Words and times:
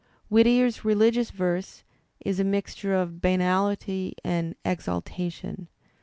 Whittier's 0.29 0.83
religious 0.83 1.29
verse 1.29 1.83
is 2.25 2.39
a 2.39 2.43
mixture 2.43 2.95
of 2.95 3.21
banality 3.21 4.15
and 4.25 4.55
exal 4.65 5.03
tation. 5.03 5.67